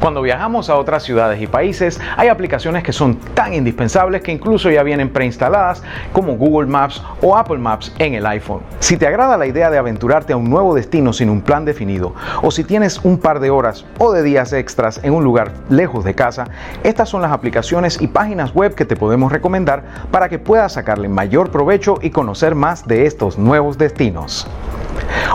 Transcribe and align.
Cuando 0.00 0.22
viajamos 0.22 0.70
a 0.70 0.78
otras 0.78 1.02
ciudades 1.02 1.42
y 1.42 1.46
países, 1.46 2.00
hay 2.16 2.28
aplicaciones 2.28 2.82
que 2.82 2.90
son 2.90 3.16
tan 3.34 3.52
indispensables 3.52 4.22
que 4.22 4.32
incluso 4.32 4.70
ya 4.70 4.82
vienen 4.82 5.10
preinstaladas 5.10 5.82
como 6.14 6.38
Google 6.38 6.70
Maps 6.70 7.02
o 7.20 7.36
Apple 7.36 7.58
Maps 7.58 7.94
en 7.98 8.14
el 8.14 8.24
iPhone. 8.24 8.62
Si 8.78 8.96
te 8.96 9.06
agrada 9.06 9.36
la 9.36 9.46
idea 9.46 9.70
de 9.70 9.76
aventurarte 9.76 10.32
a 10.32 10.38
un 10.38 10.48
nuevo 10.48 10.74
destino 10.74 11.12
sin 11.12 11.28
un 11.28 11.42
plan 11.42 11.66
definido, 11.66 12.14
o 12.40 12.50
si 12.50 12.64
tienes 12.64 12.98
un 13.04 13.18
par 13.18 13.40
de 13.40 13.50
horas 13.50 13.84
o 13.98 14.10
de 14.10 14.22
días 14.22 14.54
extras 14.54 15.00
en 15.02 15.12
un 15.12 15.22
lugar 15.22 15.52
lejos 15.68 16.02
de 16.02 16.14
casa, 16.14 16.46
estas 16.82 17.10
son 17.10 17.20
las 17.20 17.32
aplicaciones 17.32 18.00
y 18.00 18.06
páginas 18.06 18.54
web 18.54 18.74
que 18.74 18.86
te 18.86 18.96
podemos 18.96 19.30
recomendar 19.30 19.82
para 20.10 20.30
que 20.30 20.38
puedas 20.38 20.72
sacarle 20.72 21.10
mayor 21.10 21.50
provecho 21.50 21.98
y 22.00 22.08
conocer 22.08 22.54
más 22.54 22.88
de 22.88 23.04
estos 23.04 23.36
nuevos 23.36 23.76
destinos. 23.76 24.46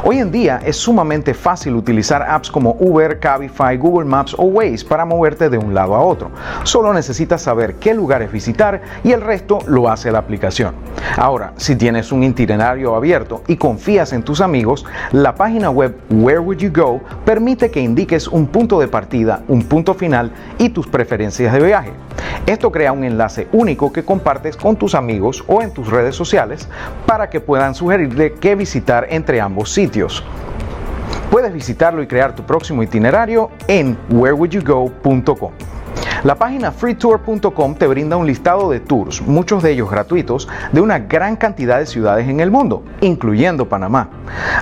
Hoy 0.04 0.20
en 0.20 0.32
día 0.32 0.60
es 0.64 0.76
sumamente 0.76 1.34
fácil 1.34 1.74
utilizar 1.76 2.22
apps 2.22 2.52
como 2.52 2.76
Uber, 2.80 3.20
Cabify, 3.20 3.78
Google 3.78 4.06
Maps 4.06 4.36
o 4.38 4.44
Waze 4.44 4.86
para 4.86 5.06
moverte 5.06 5.50
de 5.50 5.58
un 5.58 5.74
lado 5.74 5.96
a 5.96 6.02
otro. 6.02 6.32
Solo 6.64 6.94
necesitas 6.94 7.42
saber 7.42 7.76
qué 7.76 7.94
lugares 7.94 8.32
visitar 8.32 8.82
y 9.04 9.14
el 9.14 9.22
resto 9.22 9.60
lo 9.68 9.90
hace 9.90 10.12
la 10.12 10.20
aplicación. 10.20 10.76
Ahora, 11.18 11.54
si 11.56 11.76
tienes 11.76 12.12
un 12.12 12.24
itinerario 12.24 12.96
abierto 12.96 13.44
y 13.48 13.56
confías 13.56 14.12
en 14.14 14.24
tus 14.24 14.42
amigos, 14.42 14.86
la 15.12 15.34
página 15.36 15.70
web 15.70 15.96
Where 16.10 16.40
Would 16.40 16.58
You 16.58 16.72
Go 16.74 17.02
permite 17.24 17.72
que 17.72 17.80
indiques 17.80 18.28
un 18.28 18.48
punto 18.48 18.80
de 18.80 18.88
partida, 18.88 19.44
un 19.48 19.64
punto 19.64 19.94
final 19.94 20.32
y 20.58 20.70
tus 20.70 20.88
preferencias 20.88 21.54
de 21.54 21.64
viaje. 21.64 21.94
Esto 22.46 22.72
crea 22.72 22.92
un 22.92 23.04
enlace 23.04 23.48
único 23.54 23.92
que 23.92 24.04
compartes 24.04 24.56
con 24.56 24.76
tus 24.76 24.94
amigos 24.94 25.44
o 25.48 25.64
en 25.64 25.74
tus 25.74 25.90
redes 25.90 26.16
sociales 26.16 26.68
para 27.08 27.30
que 27.30 27.40
puedan 27.40 27.74
sugerirle 27.74 28.34
qué 28.34 28.56
visitar 28.56 29.08
entre 29.10 29.42
ambos 29.42 29.72
sitios. 29.72 29.85
Puedes 31.32 31.54
visitarlo 31.54 32.02
y 32.02 32.08
crear 32.08 32.36
tu 32.36 32.44
próximo 32.44 32.84
itinerario 32.84 33.52
en 33.68 33.98
wherewouldyougO.com. 34.10 35.75
La 36.26 36.34
página 36.34 36.72
freetour.com 36.72 37.76
te 37.76 37.86
brinda 37.86 38.18
un 38.18 38.26
listado 38.26 38.72
de 38.72 38.80
tours, 38.80 39.22
muchos 39.22 39.62
de 39.62 39.74
ellos 39.74 39.92
gratuitos, 39.92 40.48
de 40.72 40.82
una 40.82 40.98
gran 40.98 41.36
cantidad 41.36 41.78
de 41.78 41.86
ciudades 41.86 42.28
en 42.28 42.40
el 42.40 42.50
mundo, 42.50 42.84
incluyendo 43.02 43.70
Panamá. 43.70 44.10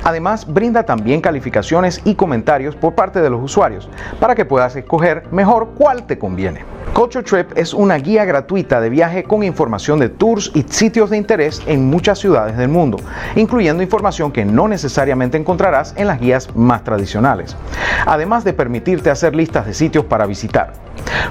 Además, 0.04 0.46
brinda 0.46 0.84
también 0.84 1.22
calificaciones 1.22 2.02
y 2.04 2.16
comentarios 2.16 2.76
por 2.76 2.96
parte 2.96 3.22
de 3.22 3.30
los 3.30 3.42
usuarios, 3.42 3.88
para 4.20 4.36
que 4.36 4.44
puedas 4.44 4.76
escoger 4.76 5.24
mejor 5.32 5.70
cuál 5.78 6.06
te 6.06 6.20
conviene. 6.20 6.66
Culture 6.94 7.24
Trip 7.24 7.58
es 7.58 7.74
una 7.74 7.96
guía 7.96 8.26
gratuita 8.26 8.82
de 8.82 8.90
viaje 8.90 9.24
con 9.24 9.42
información 9.42 10.00
de 10.00 10.10
tours 10.10 10.52
y 10.54 10.64
sitios 10.64 11.12
de 11.12 11.18
interés 11.18 11.62
en 11.66 11.90
muchas 11.90 12.20
ciudades 12.20 12.58
del 12.58 12.68
mundo, 12.68 12.98
incluyendo 13.38 13.82
información 13.82 14.34
que 14.34 14.44
no 14.44 14.68
necesariamente 14.68 15.38
encontrarás 15.38 15.94
en 15.96 16.08
las 16.08 16.20
guías 16.20 16.54
más 16.58 16.84
tradicionales, 16.84 17.56
además 18.06 18.44
de 18.44 18.52
permitirte 18.52 19.10
hacer 19.10 19.34
listas 19.34 19.66
de 19.66 19.74
sitios 19.74 20.04
para 20.04 20.26
visitar. 20.26 20.74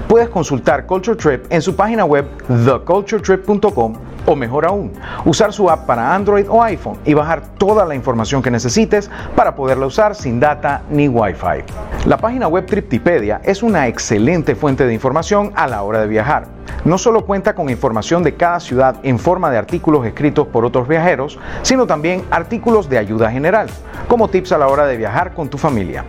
Puedes 0.07 0.29
consultar 0.29 0.85
Culture 0.85 1.17
Trip 1.17 1.45
en 1.49 1.61
su 1.61 1.75
página 1.75 2.05
web 2.05 2.25
theculturetrip.com 2.47 3.95
o 4.25 4.35
mejor 4.35 4.65
aún, 4.65 4.93
usar 5.25 5.51
su 5.51 5.69
app 5.69 5.85
para 5.85 6.15
Android 6.15 6.45
o 6.49 6.61
iPhone 6.63 6.97
y 7.05 7.13
bajar 7.13 7.41
toda 7.57 7.85
la 7.85 7.95
información 7.95 8.41
que 8.41 8.51
necesites 8.51 9.09
para 9.35 9.55
poderla 9.55 9.85
usar 9.85 10.15
sin 10.15 10.39
data 10.39 10.83
ni 10.89 11.07
Wi-Fi. 11.07 11.63
La 12.05 12.17
página 12.17 12.47
web 12.47 12.65
Triptipedia 12.65 13.41
es 13.43 13.63
una 13.63 13.87
excelente 13.87 14.55
fuente 14.55 14.85
de 14.85 14.93
información 14.93 15.51
a 15.55 15.67
la 15.67 15.83
hora 15.83 16.01
de 16.01 16.07
viajar. 16.07 16.47
No 16.85 16.97
solo 16.97 17.25
cuenta 17.25 17.55
con 17.55 17.69
información 17.69 18.23
de 18.23 18.35
cada 18.35 18.59
ciudad 18.59 18.97
en 19.03 19.19
forma 19.19 19.49
de 19.49 19.57
artículos 19.57 20.05
escritos 20.05 20.47
por 20.47 20.65
otros 20.65 20.87
viajeros, 20.87 21.39
sino 21.61 21.87
también 21.87 22.23
artículos 22.29 22.89
de 22.89 22.97
ayuda 22.97 23.31
general, 23.31 23.67
como 24.07 24.27
tips 24.27 24.51
a 24.51 24.57
la 24.57 24.67
hora 24.67 24.85
de 24.85 24.97
viajar 24.97 25.33
con 25.33 25.49
tu 25.49 25.57
familia. 25.57 26.03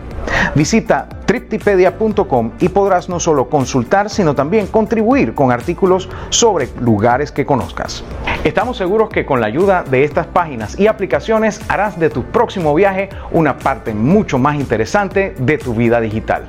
Visita 0.53 1.07
triptipedia.com 1.35 2.51
y 2.59 2.69
podrás 2.69 3.09
no 3.09 3.19
solo 3.19 3.49
consultar, 3.49 4.09
sino 4.09 4.35
también 4.35 4.67
contribuir 4.67 5.33
con 5.33 5.51
artículos 5.51 6.07
sobre 6.29 6.69
lugares 6.79 7.31
que 7.31 7.45
conozcas. 7.45 8.05
Estamos 8.45 8.77
seguros 8.77 9.09
que 9.09 9.25
con 9.25 9.41
la 9.41 9.47
ayuda 9.47 9.83
de 9.83 10.05
estas 10.05 10.27
páginas 10.27 10.79
y 10.79 10.87
aplicaciones 10.87 11.59
harás 11.67 11.99
de 11.99 12.09
tu 12.09 12.23
próximo 12.23 12.73
viaje 12.73 13.09
una 13.31 13.57
parte 13.57 13.93
mucho 13.93 14.37
más 14.37 14.55
interesante 14.55 15.35
de 15.37 15.57
tu 15.57 15.73
vida 15.73 15.99
digital. 15.99 16.45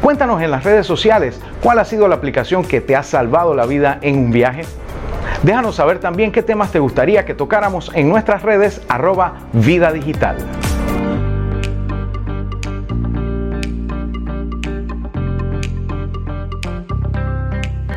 Cuéntanos 0.00 0.40
en 0.40 0.52
las 0.52 0.62
redes 0.62 0.86
sociales 0.86 1.40
cuál 1.60 1.80
ha 1.80 1.84
sido 1.84 2.06
la 2.06 2.14
aplicación 2.14 2.64
que 2.64 2.80
te 2.80 2.94
ha 2.94 3.02
salvado 3.02 3.54
la 3.54 3.66
vida 3.66 3.98
en 4.02 4.18
un 4.18 4.30
viaje. 4.30 4.62
Déjanos 5.42 5.76
saber 5.76 5.98
también 5.98 6.30
qué 6.30 6.42
temas 6.42 6.70
te 6.70 6.78
gustaría 6.78 7.24
que 7.24 7.34
tocáramos 7.34 7.90
en 7.94 8.08
nuestras 8.08 8.42
redes 8.42 8.82
arroba 8.88 9.34
vida 9.52 9.92
digital. 9.92 10.36